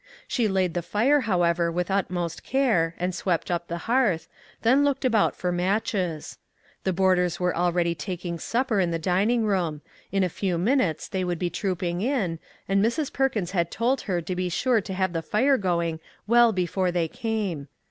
She 0.27 0.47
laid 0.47 0.73
the 0.73 0.81
fire, 0.81 1.21
however, 1.29 1.71
with 1.71 1.91
utmost 1.91 2.41
care, 2.43 2.95
and 2.97 3.13
swept 3.13 3.51
up 3.51 3.67
the 3.67 3.77
hearth, 3.85 4.27
then 4.63 4.83
looked 4.83 5.05
about 5.05 5.35
for 5.35 5.51
matches. 5.51 6.39
The 6.83 6.91
boarders 6.91 7.39
were 7.39 7.55
already 7.55 7.93
taking 7.93 8.39
supper 8.39 8.79
in 8.79 8.89
the 8.89 8.97
dining 8.97 9.43
room; 9.45 9.81
in 10.11 10.23
a 10.23 10.27
few 10.27 10.57
minutes 10.57 11.07
they 11.07 11.23
would 11.23 11.37
be 11.37 11.51
trooping 11.51 12.01
in, 12.01 12.39
and 12.67 12.83
Mrs. 12.83 13.13
Perkins 13.13 13.51
had 13.51 13.69
told 13.69 14.01
her 14.09 14.21
to 14.23 14.35
be 14.35 14.49
sure 14.49 14.81
to 14.81 14.93
have 14.95 15.13
the 15.13 15.21
fire 15.21 15.59
going 15.59 15.99
well 16.25 16.51
before 16.51 16.91
they 16.91 17.07
came. 17.07 17.67